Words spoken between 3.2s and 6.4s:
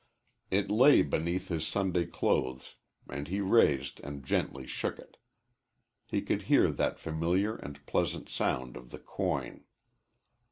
he raised and gently shook it. He